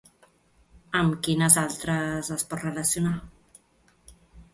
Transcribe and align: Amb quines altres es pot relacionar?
Amb 0.99 1.17
quines 1.27 1.57
altres 1.63 2.31
es 2.37 2.45
pot 2.53 2.65
relacionar? 2.69 3.13